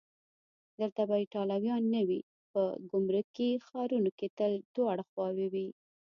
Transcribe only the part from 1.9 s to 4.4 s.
نه وي؟ په ګمرکي ښارونو کې